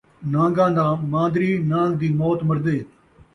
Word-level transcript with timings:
نان٘گاں 0.31 0.71
دا 0.77 0.87
مان٘دری، 1.11 1.51
نان٘گ 1.69 1.91
دی 1.99 2.09
موت 2.19 2.39
مردے 2.47 2.77